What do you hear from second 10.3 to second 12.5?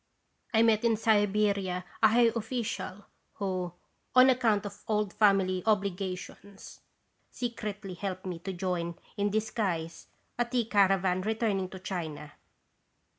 a tea caravan returning to China.